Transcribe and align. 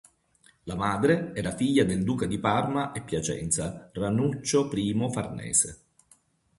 La 0.63 0.73
madre 0.73 1.31
era 1.35 1.55
figlia 1.55 1.83
del 1.83 2.03
duca 2.03 2.25
di 2.25 2.39
Parma 2.39 2.91
e 2.91 3.03
Piacenza 3.03 3.91
Ranuccio 3.93 4.67
I 4.75 5.09
Farnese. 5.11 5.79